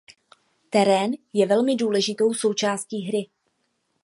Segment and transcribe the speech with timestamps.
[0.69, 3.27] Terén je velmi důležitou součástí hry.